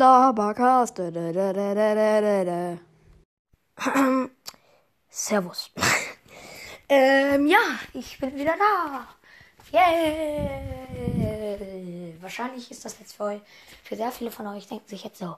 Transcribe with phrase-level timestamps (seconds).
[0.00, 0.98] Labercast.
[5.10, 5.70] Servus.
[6.88, 7.58] ähm, ja,
[7.92, 9.06] ich bin wieder da.
[9.72, 10.48] Yay!
[12.20, 13.42] Wahrscheinlich ist das jetzt für,
[13.84, 15.36] für sehr viele von euch, denken sich jetzt so,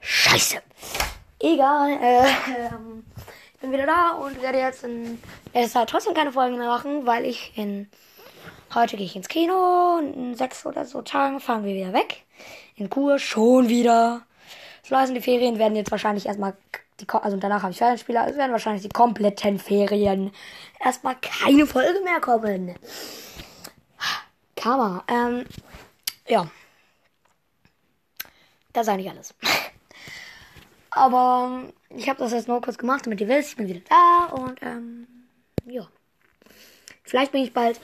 [0.00, 0.62] Scheiße.
[1.40, 3.04] Egal, äh, ähm,
[3.54, 5.20] ich bin wieder da und werde jetzt in
[5.52, 7.90] es halt trotzdem keine Folgen mehr machen, weil ich in
[8.74, 12.24] heute gehe ich ins Kino und in sechs oder so Tagen fahren wir wieder weg.
[12.76, 14.22] In Kur schon wieder.
[14.82, 16.56] So heißen die Ferien werden jetzt wahrscheinlich erstmal
[17.00, 20.30] die, also danach habe ich Ferienspiele, also werden wahrscheinlich die kompletten Ferien
[20.84, 22.74] erstmal keine Folge mehr kommen.
[24.56, 25.04] Karma.
[25.08, 25.44] Ähm,
[26.28, 26.48] ja.
[28.72, 29.34] Das ist eigentlich alles.
[30.90, 33.80] Aber ähm, ich habe das jetzt nur kurz gemacht, damit ihr wisst, ich bin wieder
[33.88, 35.06] da und ähm,
[35.66, 35.86] ja.
[37.02, 37.80] Vielleicht bin ich bald.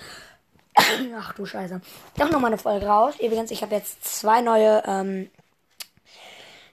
[0.77, 1.81] Ach du Scheiße.
[2.17, 3.15] Doch noch mal eine Folge raus.
[3.21, 5.31] Übrigens, ich habe jetzt zwei neue, ähm,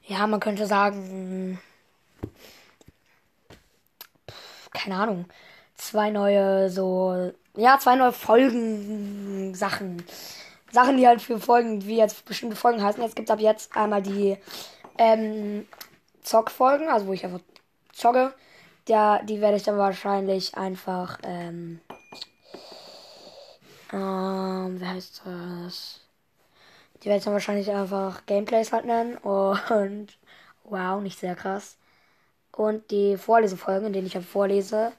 [0.03, 1.59] ja, man könnte sagen,
[4.73, 5.25] keine Ahnung,
[5.75, 10.03] zwei neue so ja, zwei neue Folgen Sachen.
[10.71, 13.01] Sachen, die halt für Folgen, wie jetzt bestimmte Folgen heißen.
[13.01, 14.37] Jetzt gibt es ab jetzt einmal die
[14.97, 15.65] ähm,
[16.21, 17.39] Zock-Folgen, also wo ich einfach
[17.93, 18.33] zocke.
[18.87, 21.79] Ja, die werde ich dann wahrscheinlich einfach, ähm,
[23.93, 26.01] ähm, wie heißt das?
[27.01, 30.17] Die werde ich dann wahrscheinlich einfach Gameplays halt nennen und
[30.63, 31.77] wow, nicht sehr krass.
[32.51, 34.91] Und die Vorlesefolgen, in denen ich halt vorlese,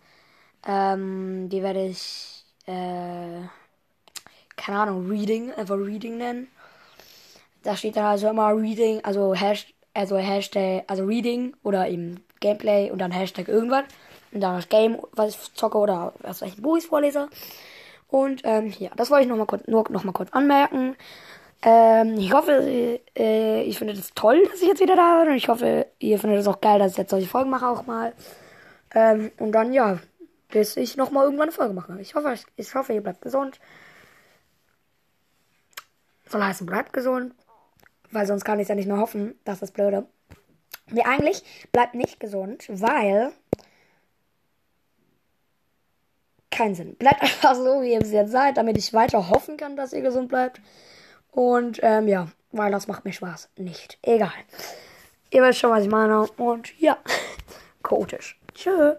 [0.66, 3.42] ähm, die werde ich äh,
[4.58, 6.48] keine Ahnung, Reading, einfach Reading nennen.
[7.62, 12.90] Da steht dann also immer Reading, also Hashtag, also Hashtag, also Reading oder eben Gameplay
[12.90, 13.84] und dann Hashtag irgendwas.
[14.30, 17.28] Und dann das Game, was ich zocke oder was ich Buch ich vorlese.
[18.08, 20.96] Und ähm, ja, das wollte ich noch mal kurz, nur kurz anmerken.
[21.62, 25.30] Ähm, ich hoffe, äh, ich finde das toll, dass ich jetzt wieder da bin.
[25.30, 27.86] Und ich hoffe, ihr findet es auch geil, dass ich jetzt solche Folgen mache auch
[27.86, 28.12] mal.
[28.94, 29.98] Ähm, und dann, ja,
[30.48, 32.00] bis ich nochmal irgendwann eine Folge mache.
[32.00, 33.60] Ich hoffe, ich hoffe, ihr bleibt gesund.
[36.28, 37.34] Soll heißen, bleibt gesund.
[38.10, 39.38] Weil sonst kann ich es ja nicht mehr hoffen.
[39.44, 40.06] Das ist blöde.
[40.90, 41.42] Nee, eigentlich
[41.72, 43.32] bleibt nicht gesund, weil.
[46.58, 46.96] Kein Sinn.
[46.96, 50.00] Bleibt einfach so, wie ihr es jetzt seid, damit ich weiter hoffen kann, dass ihr
[50.00, 50.60] gesund bleibt.
[51.30, 53.50] Und ähm, ja, weil das macht mir Spaß.
[53.58, 53.96] Nicht.
[54.02, 54.32] Egal.
[55.30, 56.26] Ihr wisst schon, was ich meine.
[56.36, 56.98] Und ja,
[57.84, 58.40] chaotisch.
[58.54, 58.96] Tschüss.